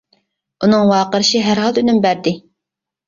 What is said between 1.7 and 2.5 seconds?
ئۈنۈم بەردى.